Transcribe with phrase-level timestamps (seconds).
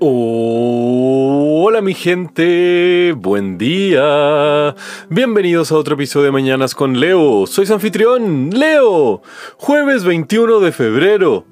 [0.00, 4.74] Hola mi gente, buen día.
[5.08, 7.46] Bienvenidos a otro episodio de Mañanas con Leo.
[7.46, 9.22] Soy su anfitrión, Leo.
[9.56, 11.46] Jueves 21 de febrero.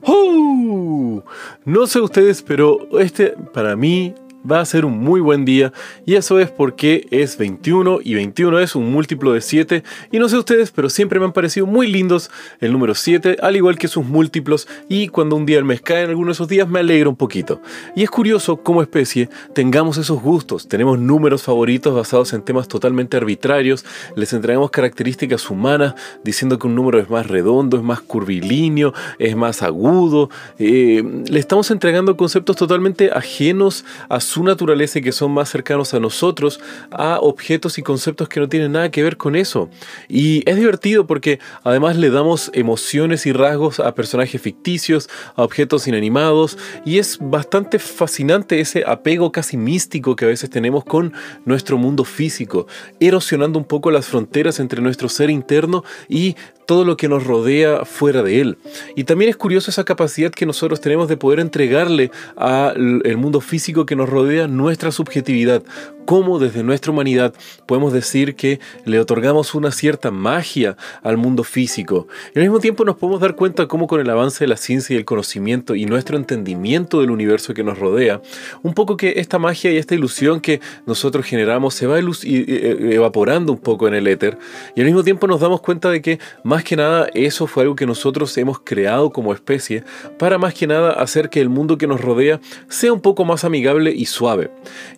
[1.65, 4.15] No sé ustedes, pero este para mí
[4.49, 5.73] va a ser un muy buen día
[6.07, 10.29] y eso es porque es 21 y 21 es un múltiplo de 7 y no
[10.29, 12.31] sé ustedes pero siempre me han parecido muy lindos
[12.61, 16.05] el número 7 al igual que sus múltiplos y cuando un día el mes cae
[16.05, 17.61] en alguno de esos días me alegra un poquito.
[17.95, 20.69] Y es curioso como especie tengamos esos gustos.
[20.69, 23.85] Tenemos números favoritos basados en temas totalmente arbitrarios.
[24.17, 25.95] Les entregamos características humanas
[26.25, 30.31] diciendo que un número es más redondo es más curvilíneo es más agudo.
[30.59, 35.95] Eh, le estamos entregando conceptos totalmente ajenos a su naturaleza y que son más cercanos
[35.95, 39.69] a nosotros a objetos y conceptos que no tienen nada que ver con eso.
[40.09, 45.89] Y es divertido porque además le damos emociones y rasgos a personajes ficticios, a objetos
[45.89, 51.13] inanimados y es bastante fascinante ese apego casi místico que a veces tenemos con
[51.45, 52.67] nuestro mundo físico,
[53.01, 56.37] erosionando un poco las fronteras entre nuestro ser interno y
[56.71, 58.57] todo lo que nos rodea fuera de él.
[58.95, 63.87] Y también es curioso esa capacidad que nosotros tenemos de poder entregarle al mundo físico
[63.87, 65.65] que nos rodea nuestra subjetividad,
[66.11, 67.35] cómo desde nuestra humanidad
[67.67, 72.09] podemos decir que le otorgamos una cierta magia al mundo físico.
[72.35, 74.95] Y al mismo tiempo nos podemos dar cuenta cómo con el avance de la ciencia
[74.95, 78.21] y el conocimiento y nuestro entendimiento del universo que nos rodea,
[78.65, 83.61] un poco que esta magia y esta ilusión que nosotros generamos se va evaporando un
[83.61, 84.37] poco en el éter.
[84.75, 87.77] Y al mismo tiempo nos damos cuenta de que más que nada eso fue algo
[87.77, 89.85] que nosotros hemos creado como especie
[90.19, 93.45] para más que nada hacer que el mundo que nos rodea sea un poco más
[93.45, 94.51] amigable y suave.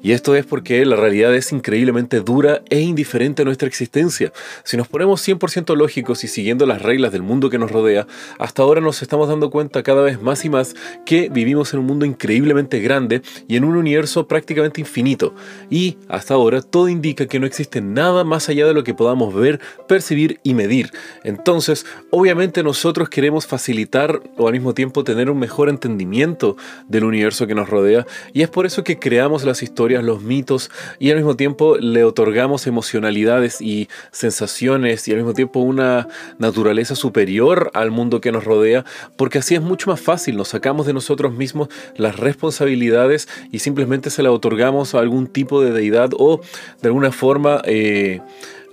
[0.02, 4.32] Y esto es porque la realidad es increíblemente dura e indiferente a nuestra existencia.
[4.64, 8.06] Si nos ponemos 100% lógicos y siguiendo las reglas del mundo que nos rodea,
[8.38, 11.86] hasta ahora nos estamos dando cuenta cada vez más y más que vivimos en un
[11.86, 15.34] mundo increíblemente grande y en un universo prácticamente infinito.
[15.68, 19.34] Y hasta ahora todo indica que no existe nada más allá de lo que podamos
[19.34, 20.90] ver, percibir y medir.
[21.24, 26.56] Entonces, obviamente nosotros queremos facilitar o al mismo tiempo tener un mejor entendimiento
[26.88, 30.70] del universo que nos rodea y es por eso que creamos las historias, los mitos,
[30.98, 36.08] y al mismo tiempo le otorgamos emocionalidades y sensaciones y al mismo tiempo una
[36.38, 38.84] naturaleza superior al mundo que nos rodea,
[39.16, 44.10] porque así es mucho más fácil, nos sacamos de nosotros mismos las responsabilidades y simplemente
[44.10, 46.40] se la otorgamos a algún tipo de deidad o
[46.80, 47.62] de alguna forma...
[47.64, 48.20] Eh,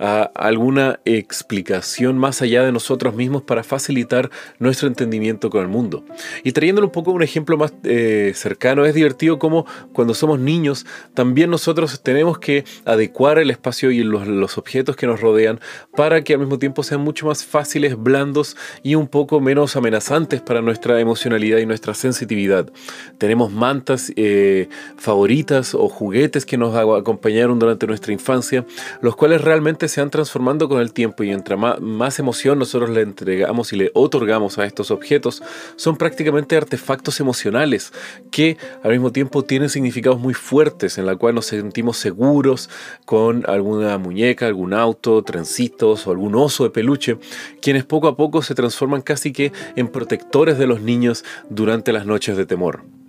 [0.00, 6.04] a alguna explicación más allá de nosotros mismos para facilitar nuestro entendimiento con el mundo.
[6.42, 10.86] Y trayéndolo un poco un ejemplo más eh, cercano, es divertido como cuando somos niños,
[11.12, 15.60] también nosotros tenemos que adecuar el espacio y los, los objetos que nos rodean
[15.94, 20.40] para que al mismo tiempo sean mucho más fáciles, blandos y un poco menos amenazantes
[20.40, 22.72] para nuestra emocionalidad y nuestra sensitividad.
[23.18, 28.64] Tenemos mantas eh, favoritas o juguetes que nos acompañaron durante nuestra infancia,
[29.02, 33.02] los cuales realmente se van transformando con el tiempo y entre más, emoción nosotros le
[33.02, 35.42] entregamos y le otorgamos a estos objetos,
[35.76, 37.92] son prácticamente artefactos emocionales
[38.30, 42.70] que al mismo tiempo tienen significados muy fuertes en la cual nos sentimos seguros
[43.04, 47.18] con alguna muñeca, algún auto, trencitos o algún oso de peluche,
[47.60, 52.06] quienes poco a poco se transforman casi que en protectores de los niños durante las
[52.06, 52.99] noches de temor.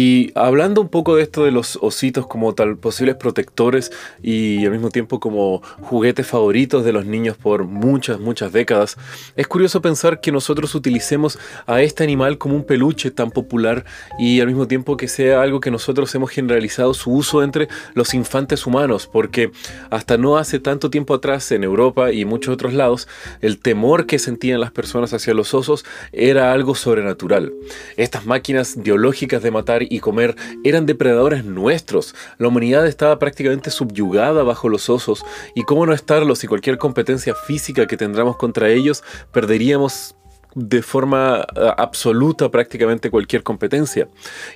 [0.00, 3.90] Y hablando un poco de esto de los ositos como tal posibles protectores
[4.22, 8.96] y al mismo tiempo como juguetes favoritos de los niños por muchas, muchas décadas,
[9.34, 11.36] es curioso pensar que nosotros utilicemos
[11.66, 13.84] a este animal como un peluche tan popular
[14.20, 18.14] y al mismo tiempo que sea algo que nosotros hemos generalizado su uso entre los
[18.14, 19.50] infantes humanos, porque
[19.90, 23.08] hasta no hace tanto tiempo atrás en Europa y muchos otros lados,
[23.40, 27.52] el temor que sentían las personas hacia los osos era algo sobrenatural.
[27.96, 32.14] Estas máquinas biológicas de matar y comer eran depredadores nuestros.
[32.38, 35.24] La humanidad estaba prácticamente subyugada bajo los osos
[35.54, 39.02] y cómo no estarlo si cualquier competencia física que tendremos contra ellos
[39.32, 40.14] perderíamos
[40.54, 44.08] de forma eh, absoluta prácticamente cualquier competencia.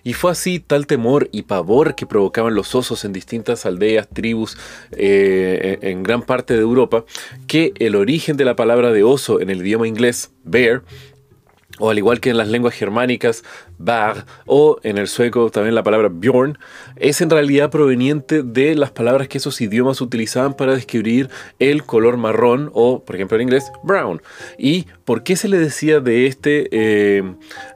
[0.03, 4.57] Y fue así tal temor y pavor que provocaban los osos en distintas aldeas, tribus,
[4.93, 7.05] eh, en gran parte de Europa,
[7.47, 10.83] que el origen de la palabra de oso en el idioma inglés, bear,
[11.79, 13.45] o al igual que en las lenguas germánicas,
[13.85, 16.59] bag o en el sueco también la palabra bjorn
[16.97, 22.17] es en realidad proveniente de las palabras que esos idiomas utilizaban para describir el color
[22.17, 24.23] marrón o, por ejemplo en inglés, brown.
[24.59, 27.23] ¿Y por qué se le decía de, este, eh,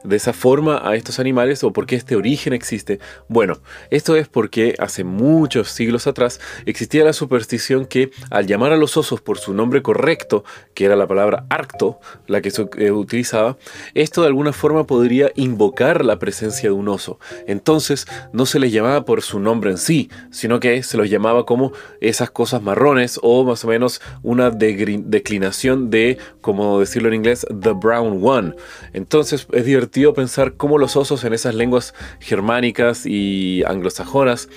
[0.03, 2.99] de esa forma a estos animales o por qué este origen existe?
[3.27, 8.77] Bueno, esto es porque hace muchos siglos atrás existía la superstición que al llamar a
[8.77, 10.43] los osos por su nombre correcto,
[10.73, 13.57] que era la palabra arcto, la que se eh, utilizaba,
[13.93, 17.19] esto de alguna forma podría invocar la presencia de un oso.
[17.47, 21.45] Entonces no se les llamaba por su nombre en sí, sino que se los llamaba
[21.45, 21.71] como
[22.01, 27.73] esas cosas marrones o más o menos una declinación de, como decirlo en inglés, the
[27.73, 28.53] brown one.
[28.93, 34.49] Entonces es divertido pensar cómo los osos en esas lenguas germánicas y anglosajonas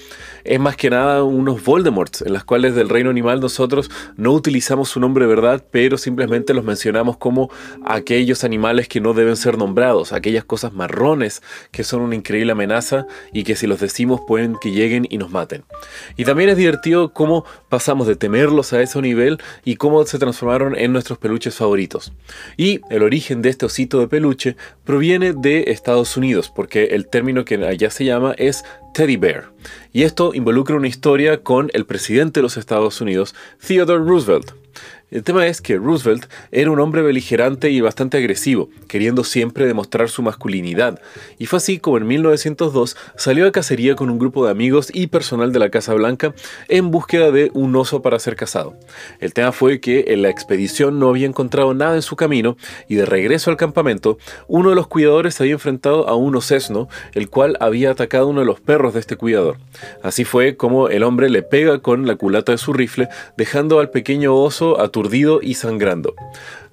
[0.44, 4.88] es más que nada unos Voldemorts, en las cuales del reino animal nosotros no utilizamos
[4.88, 7.50] su nombre verdad, pero simplemente los mencionamos como
[7.84, 11.29] aquellos animales que no deben ser nombrados, aquellas cosas marrones
[11.70, 15.30] que son una increíble amenaza y que si los decimos pueden que lleguen y nos
[15.30, 15.64] maten.
[16.16, 20.76] Y también es divertido cómo pasamos de temerlos a ese nivel y cómo se transformaron
[20.76, 22.12] en nuestros peluches favoritos.
[22.56, 27.44] Y el origen de este osito de peluche proviene de Estados Unidos, porque el término
[27.44, 29.52] que allá se llama es teddy bear.
[29.92, 33.34] Y esto involucra una historia con el presidente de los Estados Unidos,
[33.66, 34.52] Theodore Roosevelt.
[35.10, 40.08] El tema es que Roosevelt era un hombre beligerante y bastante agresivo, queriendo siempre demostrar
[40.08, 41.00] su masculinidad,
[41.36, 45.08] y fue así como en 1902 salió a cacería con un grupo de amigos y
[45.08, 46.32] personal de la Casa Blanca
[46.68, 48.76] en búsqueda de un oso para ser cazado.
[49.18, 52.56] El tema fue que en la expedición no había encontrado nada en su camino
[52.86, 54.16] y de regreso al campamento,
[54.46, 58.40] uno de los cuidadores se había enfrentado a un osesno, el cual había atacado uno
[58.40, 59.58] de los perros de este cuidador.
[60.02, 63.90] Así fue como el hombre le pega con la culata de su rifle, dejando al
[63.90, 64.90] pequeño oso a
[65.42, 66.14] y sangrando.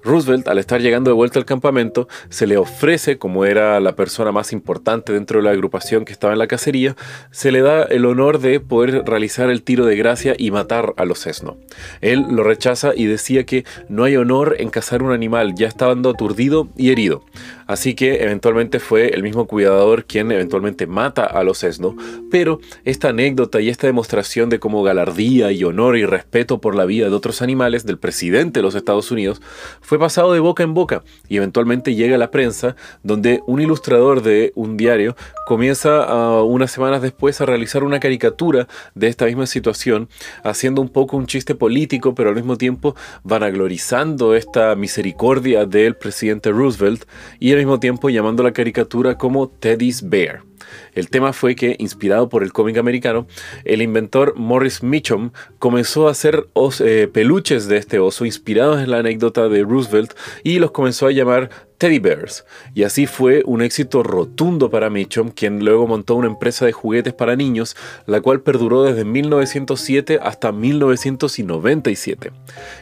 [0.02, 4.32] Roosevelt, al estar llegando de vuelta al campamento, se le ofrece, como era la persona
[4.32, 6.96] más importante dentro de la agrupación que estaba en la cacería,
[7.30, 11.04] se le da el honor de poder realizar el tiro de gracia y matar a
[11.04, 11.56] los Cessno.
[12.00, 16.10] Él lo rechaza y decía que no hay honor en cazar un animal, ya estando
[16.10, 17.24] aturdido y herido.
[17.66, 21.96] Así que eventualmente fue el mismo cuidador quien eventualmente mata a los Cessno,
[22.30, 26.86] pero esta anécdota y esta demostración de cómo galardía y honor y respeto por la
[26.86, 29.42] vida de otros animales del presidente de los Estados Unidos
[29.88, 34.20] fue pasado de boca en boca y eventualmente llega a la prensa donde un ilustrador
[34.20, 39.46] de un diario comienza uh, unas semanas después a realizar una caricatura de esta misma
[39.46, 40.10] situación,
[40.44, 46.50] haciendo un poco un chiste político, pero al mismo tiempo vanaglorizando esta misericordia del presidente
[46.50, 47.06] Roosevelt
[47.40, 50.47] y al mismo tiempo llamando la caricatura como Teddy's Bear.
[50.94, 53.26] El tema fue que, inspirado por el cómic americano,
[53.64, 56.48] el inventor Morris Mitchum comenzó a hacer
[56.80, 61.12] eh, peluches de este oso inspirados en la anécdota de Roosevelt y los comenzó a
[61.12, 62.44] llamar Teddy Bears.
[62.74, 67.14] Y así fue un éxito rotundo para Mitchum, quien luego montó una empresa de juguetes
[67.14, 67.76] para niños,
[68.06, 72.32] la cual perduró desde 1907 hasta 1997.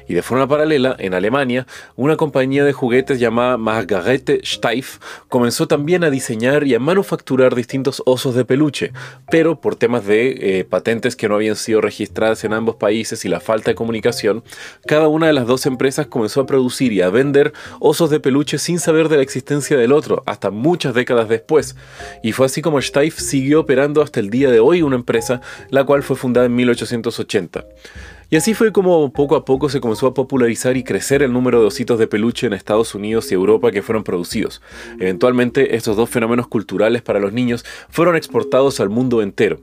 [0.09, 6.03] Y de forma paralela, en Alemania, una compañía de juguetes llamada Margarete Steiff comenzó también
[6.03, 8.93] a diseñar y a manufacturar distintos osos de peluche,
[9.31, 13.29] pero por temas de eh, patentes que no habían sido registradas en ambos países y
[13.29, 14.43] la falta de comunicación,
[14.87, 18.59] cada una de las dos empresas comenzó a producir y a vender osos de peluche
[18.59, 21.77] sin saber de la existencia del otro, hasta muchas décadas después.
[22.23, 25.41] Y fue así como Steiff siguió operando hasta el día de hoy una empresa,
[25.71, 27.65] la cual fue fundada en 1880.
[28.31, 31.61] Y así fue como poco a poco se comenzó a popularizar y crecer el número
[31.61, 34.63] de ositos de peluche en Estados Unidos y Europa que fueron producidos.
[34.99, 39.61] Eventualmente, estos dos fenómenos culturales para los niños fueron exportados al mundo entero.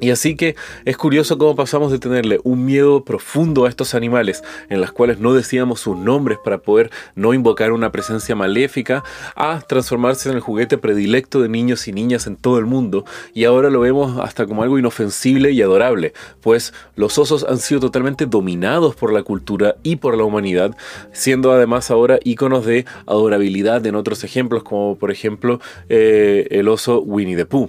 [0.00, 0.54] Y así que
[0.84, 5.18] es curioso cómo pasamos de tenerle un miedo profundo a estos animales, en las cuales
[5.18, 9.02] no decíamos sus nombres para poder no invocar una presencia maléfica,
[9.34, 13.04] a transformarse en el juguete predilecto de niños y niñas en todo el mundo.
[13.34, 17.80] Y ahora lo vemos hasta como algo inofensible y adorable, pues los osos han sido
[17.80, 20.76] totalmente dominados por la cultura y por la humanidad,
[21.12, 27.00] siendo además ahora iconos de adorabilidad en otros ejemplos, como por ejemplo eh, el oso
[27.00, 27.68] Winnie the Pooh.